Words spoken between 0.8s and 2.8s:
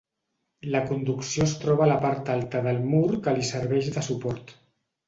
conducció es troba a la part alta